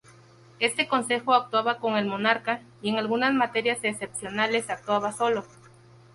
Este 0.59 0.87
consejo 0.87 1.35
actuaba 1.35 1.77
con 1.77 1.95
el 1.95 2.07
monarca 2.07 2.63
y, 2.81 2.89
en 2.89 2.97
algunas 2.97 3.35
materias 3.35 3.77
excepcionales, 3.83 4.71
actuaba 4.71 5.11
solo. 5.11 5.45